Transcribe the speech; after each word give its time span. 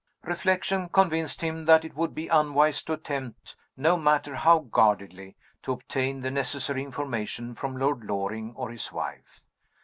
Reflection 0.23 0.89
convinced 0.89 1.41
him 1.41 1.65
that 1.65 1.85
it 1.85 1.93
would 1.93 2.15
be 2.15 2.27
unwise 2.27 2.81
to 2.85 2.93
attempt, 2.93 3.55
no 3.77 3.97
matter 3.97 4.33
how 4.35 4.57
guardedly, 4.57 5.35
to 5.61 5.73
obtain 5.73 6.21
the 6.21 6.31
necessary 6.31 6.81
information 6.83 7.53
from 7.53 7.77
Lord 7.77 8.03
Loring 8.05 8.55
or 8.55 8.71
his 8.71 8.91
wife. 8.91 9.43